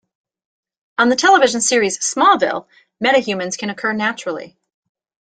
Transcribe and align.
On 0.97 1.09
the 1.09 1.15
television 1.15 1.61
series 1.61 1.99
"Smallville", 1.99 2.65
metahumans 3.03 3.55
can 3.55 3.69
occur 3.69 3.93
naturally. 3.93 4.57